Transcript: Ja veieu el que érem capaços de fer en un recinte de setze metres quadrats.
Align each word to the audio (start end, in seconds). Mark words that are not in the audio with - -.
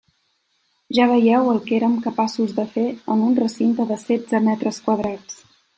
Ja 0.99 1.05
veieu 1.11 1.51
el 1.51 1.59
que 1.67 1.75
érem 1.81 1.99
capaços 2.07 2.57
de 2.61 2.67
fer 2.73 2.89
en 3.17 3.23
un 3.29 3.39
recinte 3.45 3.91
de 3.95 4.03
setze 4.07 4.45
metres 4.49 4.87
quadrats. 4.89 5.43